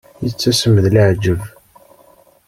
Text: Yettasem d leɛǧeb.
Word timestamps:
Yettasem 0.23 0.75
d 0.83 0.85
leɛǧeb. 0.95 1.41